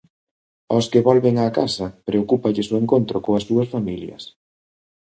Aos 0.71 0.85
que 0.91 1.05
volven 1.07 1.35
á 1.43 1.45
casa 1.59 1.87
preocúpalles 2.07 2.67
o 2.73 2.79
encontro 2.83 3.17
coas 3.25 3.43
súas 3.49 3.67
familias. 3.75 4.23